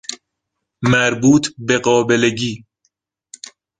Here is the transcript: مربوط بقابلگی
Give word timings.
مربوط 0.83 1.53
بقابلگی 1.67 2.63